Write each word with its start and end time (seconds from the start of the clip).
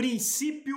Princípio 0.00 0.74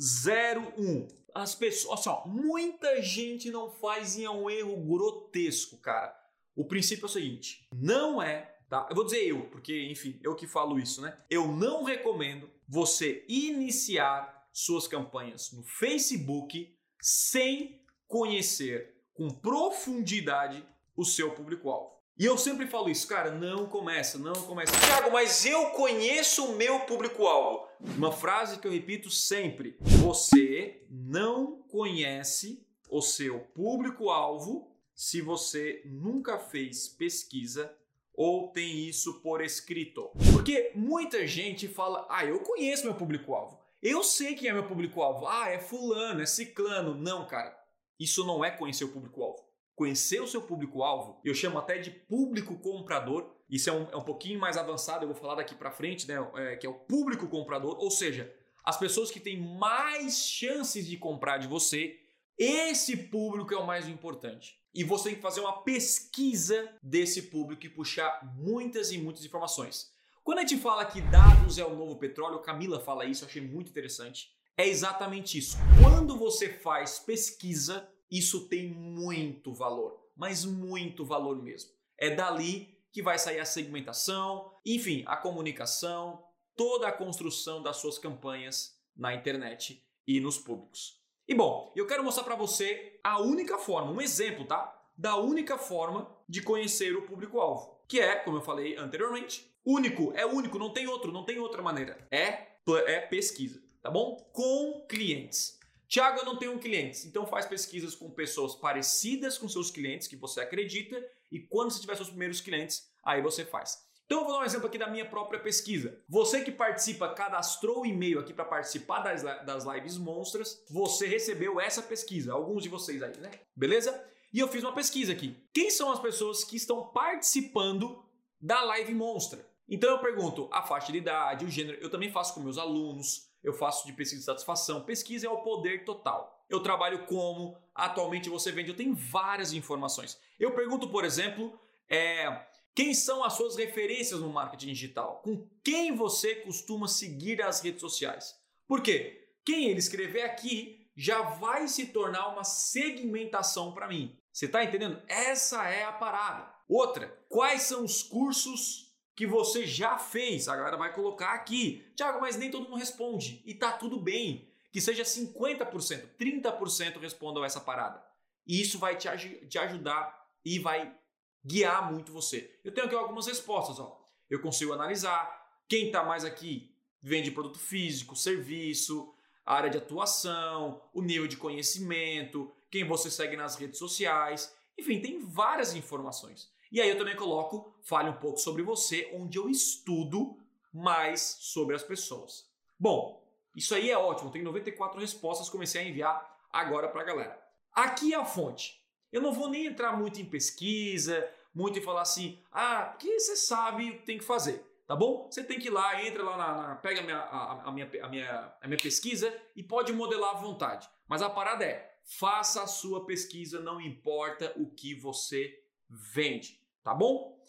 01. 0.00 1.06
As 1.34 1.54
pessoas, 1.54 2.06
assim, 2.06 2.30
muita 2.30 3.02
gente 3.02 3.50
não 3.50 3.70
faz 3.70 4.16
e 4.16 4.24
é 4.24 4.30
um 4.30 4.48
erro 4.48 4.74
grotesco, 4.78 5.76
cara. 5.76 6.18
O 6.56 6.64
princípio 6.64 7.04
é 7.04 7.06
o 7.06 7.12
seguinte: 7.12 7.68
não 7.70 8.22
é, 8.22 8.56
tá? 8.70 8.86
Eu 8.88 8.96
vou 8.96 9.04
dizer 9.04 9.28
eu, 9.28 9.42
porque, 9.50 9.90
enfim, 9.90 10.18
eu 10.24 10.34
que 10.34 10.46
falo 10.46 10.78
isso, 10.78 11.02
né? 11.02 11.18
Eu 11.28 11.48
não 11.48 11.84
recomendo 11.84 12.48
você 12.66 13.26
iniciar 13.28 14.48
suas 14.54 14.88
campanhas 14.88 15.52
no 15.52 15.62
Facebook 15.64 16.74
sem 16.98 17.84
conhecer 18.08 19.04
com 19.12 19.28
profundidade 19.28 20.66
o 20.96 21.04
seu 21.04 21.34
público-alvo. 21.34 21.92
E 22.18 22.26
eu 22.26 22.36
sempre 22.36 22.66
falo 22.66 22.90
isso, 22.90 23.08
cara, 23.08 23.30
não 23.30 23.66
começa, 23.66 24.18
não 24.18 24.34
começa. 24.34 24.72
Thiago, 24.78 25.10
mas 25.10 25.46
eu 25.46 25.70
conheço 25.70 26.44
o 26.44 26.56
meu 26.56 26.80
público-alvo. 26.80 27.66
Uma 27.96 28.12
frase 28.12 28.58
que 28.58 28.66
eu 28.66 28.70
repito 28.70 29.10
sempre: 29.10 29.78
você 29.80 30.84
não 30.90 31.62
conhece 31.62 32.66
o 32.90 33.00
seu 33.00 33.40
público-alvo 33.40 34.70
se 34.94 35.22
você 35.22 35.82
nunca 35.86 36.38
fez 36.38 36.86
pesquisa 36.86 37.74
ou 38.14 38.52
tem 38.52 38.86
isso 38.86 39.22
por 39.22 39.42
escrito. 39.42 40.10
Porque 40.32 40.70
muita 40.74 41.26
gente 41.26 41.66
fala: 41.66 42.06
"Ah, 42.10 42.26
eu 42.26 42.40
conheço 42.40 42.84
meu 42.84 42.94
público-alvo. 42.94 43.58
Eu 43.82 44.04
sei 44.04 44.34
quem 44.34 44.50
é 44.50 44.52
meu 44.52 44.68
público-alvo. 44.68 45.26
Ah, 45.26 45.48
é 45.48 45.58
fulano, 45.58 46.20
é 46.20 46.26
ciclano". 46.26 46.94
Não, 46.94 47.26
cara. 47.26 47.58
Isso 47.98 48.26
não 48.26 48.44
é 48.44 48.50
conhecer 48.50 48.84
o 48.84 48.92
público-alvo 48.92 49.31
conhecer 49.74 50.20
o 50.20 50.26
seu 50.26 50.42
público-alvo, 50.42 51.20
eu 51.24 51.34
chamo 51.34 51.58
até 51.58 51.78
de 51.78 51.90
público 51.90 52.58
comprador. 52.58 53.34
Isso 53.48 53.70
é 53.70 53.72
um, 53.72 53.90
é 53.90 53.96
um 53.96 54.04
pouquinho 54.04 54.38
mais 54.38 54.56
avançado, 54.56 55.04
eu 55.04 55.08
vou 55.08 55.16
falar 55.16 55.36
daqui 55.36 55.54
para 55.54 55.70
frente, 55.70 56.06
né? 56.06 56.16
É, 56.36 56.56
que 56.56 56.66
é 56.66 56.70
o 56.70 56.74
público 56.74 57.28
comprador, 57.28 57.76
ou 57.78 57.90
seja, 57.90 58.34
as 58.64 58.78
pessoas 58.78 59.10
que 59.10 59.20
têm 59.20 59.40
mais 59.40 60.26
chances 60.26 60.86
de 60.86 60.96
comprar 60.96 61.38
de 61.38 61.48
você. 61.48 61.98
Esse 62.38 62.96
público 62.96 63.52
é 63.52 63.56
o 63.56 63.66
mais 63.66 63.86
importante. 63.88 64.58
E 64.74 64.82
você 64.82 65.10
tem 65.10 65.16
que 65.16 65.22
fazer 65.22 65.40
uma 65.40 65.62
pesquisa 65.62 66.70
desse 66.82 67.22
público 67.22 67.66
e 67.66 67.68
puxar 67.68 68.20
muitas 68.36 68.90
e 68.90 68.98
muitas 68.98 69.24
informações. 69.24 69.92
Quando 70.24 70.38
a 70.38 70.42
gente 70.42 70.56
fala 70.56 70.84
que 70.84 71.00
dados 71.00 71.58
é 71.58 71.64
o 71.64 71.76
novo 71.76 71.96
petróleo, 71.96 72.40
Camila 72.40 72.80
fala 72.80 73.04
isso, 73.04 73.24
eu 73.24 73.28
achei 73.28 73.42
muito 73.42 73.70
interessante. 73.70 74.30
É 74.56 74.66
exatamente 74.66 75.36
isso. 75.36 75.56
Quando 75.82 76.16
você 76.16 76.48
faz 76.48 76.98
pesquisa, 76.98 77.88
isso 78.12 78.46
tem 78.46 78.68
muito 78.68 79.54
valor, 79.54 79.98
mas 80.14 80.44
muito 80.44 81.02
valor 81.02 81.42
mesmo. 81.42 81.70
É 81.96 82.10
dali 82.10 82.78
que 82.92 83.02
vai 83.02 83.18
sair 83.18 83.40
a 83.40 83.44
segmentação, 83.46 84.52
enfim, 84.66 85.02
a 85.06 85.16
comunicação, 85.16 86.22
toda 86.54 86.86
a 86.86 86.92
construção 86.92 87.62
das 87.62 87.78
suas 87.78 87.98
campanhas 87.98 88.78
na 88.94 89.14
internet 89.14 89.82
e 90.06 90.20
nos 90.20 90.36
públicos. 90.36 91.00
E 91.26 91.34
bom, 91.34 91.72
eu 91.74 91.86
quero 91.86 92.04
mostrar 92.04 92.24
para 92.24 92.36
você 92.36 93.00
a 93.02 93.18
única 93.18 93.56
forma, 93.56 93.90
um 93.90 94.00
exemplo, 94.00 94.44
tá? 94.44 94.78
Da 94.94 95.16
única 95.16 95.56
forma 95.56 96.14
de 96.28 96.42
conhecer 96.42 96.94
o 96.94 97.06
público-alvo, 97.06 97.80
que 97.88 97.98
é, 97.98 98.16
como 98.16 98.36
eu 98.36 98.42
falei 98.42 98.76
anteriormente, 98.76 99.50
único, 99.64 100.12
é 100.14 100.26
único, 100.26 100.58
não 100.58 100.70
tem 100.70 100.86
outro, 100.86 101.10
não 101.10 101.24
tem 101.24 101.38
outra 101.38 101.62
maneira. 101.62 102.06
É, 102.10 102.48
é 102.86 103.00
pesquisa, 103.00 103.62
tá 103.80 103.90
bom? 103.90 104.16
Com 104.32 104.84
clientes. 104.86 105.58
Tiago, 105.92 106.20
eu 106.20 106.24
não 106.24 106.38
tenho 106.38 106.58
clientes. 106.58 107.04
Então 107.04 107.26
faz 107.26 107.44
pesquisas 107.44 107.94
com 107.94 108.10
pessoas 108.10 108.54
parecidas 108.54 109.36
com 109.36 109.46
seus 109.46 109.70
clientes, 109.70 110.08
que 110.08 110.16
você 110.16 110.40
acredita, 110.40 111.06
e 111.30 111.38
quando 111.38 111.70
você 111.70 111.82
tiver 111.82 111.94
seus 111.94 112.08
primeiros 112.08 112.40
clientes, 112.40 112.90
aí 113.04 113.20
você 113.20 113.44
faz. 113.44 113.86
Então 114.06 114.20
eu 114.20 114.24
vou 114.24 114.32
dar 114.32 114.40
um 114.40 114.44
exemplo 114.44 114.68
aqui 114.68 114.78
da 114.78 114.88
minha 114.88 115.04
própria 115.04 115.38
pesquisa. 115.38 116.02
Você 116.08 116.42
que 116.42 116.50
participa, 116.50 117.12
cadastrou 117.12 117.82
o 117.82 117.86
e-mail 117.86 118.20
aqui 118.20 118.32
para 118.32 118.46
participar 118.46 119.00
das, 119.00 119.22
das 119.44 119.66
lives 119.66 119.98
monstras, 119.98 120.64
você 120.70 121.06
recebeu 121.06 121.60
essa 121.60 121.82
pesquisa, 121.82 122.32
alguns 122.32 122.62
de 122.62 122.70
vocês 122.70 123.02
aí, 123.02 123.18
né? 123.18 123.30
Beleza? 123.54 124.02
E 124.32 124.38
eu 124.38 124.48
fiz 124.48 124.64
uma 124.64 124.72
pesquisa 124.74 125.12
aqui. 125.12 125.36
Quem 125.52 125.68
são 125.68 125.92
as 125.92 126.00
pessoas 126.00 126.42
que 126.42 126.56
estão 126.56 126.86
participando 126.86 128.02
da 128.40 128.62
live 128.62 128.94
monstra? 128.94 129.46
Então 129.68 129.90
eu 129.90 129.98
pergunto 129.98 130.48
a 130.52 130.62
faixa 130.62 130.90
de 130.90 130.96
idade, 130.96 131.44
o 131.44 131.50
gênero, 131.50 131.76
eu 131.82 131.90
também 131.90 132.10
faço 132.10 132.32
com 132.32 132.40
meus 132.40 132.56
alunos, 132.56 133.30
eu 133.42 133.52
faço 133.52 133.86
de 133.86 133.92
pesquisa 133.92 134.20
de 134.20 134.26
satisfação. 134.26 134.84
Pesquisa 134.84 135.26
é 135.26 135.30
o 135.30 135.42
poder 135.42 135.84
total. 135.84 136.44
Eu 136.48 136.60
trabalho 136.60 137.06
como, 137.06 137.56
atualmente 137.74 138.28
você 138.28 138.52
vende, 138.52 138.70
eu 138.70 138.76
tenho 138.76 138.94
várias 138.94 139.52
informações. 139.52 140.18
Eu 140.38 140.54
pergunto, 140.54 140.88
por 140.88 141.04
exemplo, 141.04 141.58
é, 141.88 142.46
quem 142.74 142.94
são 142.94 143.24
as 143.24 143.34
suas 143.34 143.56
referências 143.56 144.20
no 144.20 144.28
marketing 144.28 144.68
digital? 144.68 145.20
Com 145.22 145.48
quem 145.64 145.94
você 145.94 146.36
costuma 146.36 146.86
seguir 146.88 147.42
as 147.42 147.60
redes 147.60 147.80
sociais? 147.80 148.34
Por 148.66 148.82
quê? 148.82 149.28
Quem 149.44 149.68
ele 149.68 149.78
escrever 149.78 150.22
aqui 150.22 150.82
já 150.96 151.22
vai 151.22 151.68
se 151.68 151.86
tornar 151.86 152.28
uma 152.28 152.44
segmentação 152.44 153.72
para 153.72 153.88
mim. 153.88 154.16
Você 154.32 154.46
está 154.46 154.62
entendendo? 154.62 155.02
Essa 155.08 155.68
é 155.68 155.84
a 155.84 155.92
parada. 155.92 156.52
Outra, 156.68 157.08
quais 157.28 157.62
são 157.62 157.84
os 157.84 158.02
cursos 158.02 158.91
que 159.14 159.26
você 159.26 159.66
já 159.66 159.98
fez. 159.98 160.48
A 160.48 160.56
galera 160.56 160.76
vai 160.76 160.92
colocar 160.94 161.32
aqui. 161.32 161.84
Tiago, 161.96 162.20
mas 162.20 162.36
nem 162.36 162.50
todo 162.50 162.64
mundo 162.64 162.78
responde. 162.78 163.42
E 163.46 163.54
tá 163.54 163.72
tudo 163.72 163.98
bem. 163.98 164.48
Que 164.70 164.80
seja 164.80 165.02
50%, 165.02 166.08
30% 166.18 166.98
respondam 166.98 167.44
essa 167.44 167.60
parada. 167.60 168.02
E 168.46 168.60
isso 168.60 168.78
vai 168.78 168.96
te, 168.96 169.08
te 169.46 169.58
ajudar 169.58 170.28
e 170.44 170.58
vai 170.58 170.96
guiar 171.44 171.92
muito 171.92 172.12
você. 172.12 172.58
Eu 172.64 172.72
tenho 172.72 172.86
aqui 172.86 172.96
algumas 172.96 173.26
respostas. 173.26 173.78
Ó. 173.78 174.00
Eu 174.30 174.40
consigo 174.40 174.72
analisar 174.72 175.42
quem 175.68 175.86
está 175.86 176.02
mais 176.02 176.24
aqui 176.24 176.72
vende 177.02 177.32
produto 177.32 177.58
físico, 177.58 178.14
serviço, 178.14 179.12
área 179.44 179.68
de 179.68 179.78
atuação, 179.78 180.80
o 180.94 181.02
nível 181.02 181.26
de 181.26 181.36
conhecimento, 181.36 182.50
quem 182.70 182.86
você 182.86 183.10
segue 183.10 183.36
nas 183.36 183.56
redes 183.56 183.78
sociais. 183.78 184.54
Enfim, 184.78 185.00
tem 185.00 185.18
várias 185.18 185.74
informações. 185.74 186.50
E 186.72 186.80
aí 186.80 186.88
eu 186.88 186.96
também 186.96 187.14
coloco, 187.14 187.76
fale 187.82 188.08
um 188.08 188.14
pouco 188.14 188.38
sobre 188.38 188.62
você, 188.62 189.10
onde 189.12 189.36
eu 189.36 189.50
estudo 189.50 190.38
mais 190.72 191.20
sobre 191.20 191.76
as 191.76 191.82
pessoas. 191.82 192.50
Bom, 192.80 193.22
isso 193.54 193.74
aí 193.74 193.90
é 193.90 193.98
ótimo, 193.98 194.30
tem 194.30 194.42
94 194.42 194.98
respostas, 194.98 195.50
comecei 195.50 195.82
a 195.82 195.84
enviar 195.84 196.40
agora 196.50 196.88
para 196.88 197.02
a 197.02 197.04
galera. 197.04 197.46
Aqui 197.74 198.14
é 198.14 198.16
a 198.16 198.24
fonte. 198.24 198.82
Eu 199.12 199.20
não 199.20 199.34
vou 199.34 199.50
nem 199.50 199.66
entrar 199.66 199.94
muito 199.94 200.18
em 200.18 200.24
pesquisa, 200.24 201.30
muito 201.54 201.78
em 201.78 201.82
falar 201.82 202.00
assim, 202.00 202.38
ah, 202.50 202.84
porque 202.84 203.20
você 203.20 203.36
sabe 203.36 203.90
o 203.90 203.98
que 203.98 204.06
tem 204.06 204.16
que 204.16 204.24
fazer, 204.24 204.64
tá 204.86 204.96
bom? 204.96 205.30
Você 205.30 205.44
tem 205.44 205.58
que 205.58 205.68
ir 205.68 205.72
lá, 205.72 206.02
entra 206.02 206.22
lá 206.22 206.38
na, 206.38 206.68
na 206.68 206.76
pega 206.76 207.00
a 207.00 207.04
minha, 207.04 207.18
a, 207.18 207.68
a, 207.68 207.70
minha, 207.70 207.90
a, 208.02 208.08
minha, 208.08 208.54
a 208.62 208.66
minha 208.66 208.80
pesquisa 208.80 209.30
e 209.54 209.62
pode 209.62 209.92
modelar 209.92 210.36
à 210.36 210.40
vontade. 210.40 210.88
Mas 211.06 211.20
a 211.20 211.28
parada 211.28 211.66
é, 211.66 211.98
faça 212.02 212.62
a 212.62 212.66
sua 212.66 213.04
pesquisa, 213.04 213.60
não 213.60 213.78
importa 213.78 214.54
o 214.56 214.70
que 214.70 214.94
você 214.94 215.62
vende 215.90 216.61
tá 216.84 216.94
bom? 216.94 217.41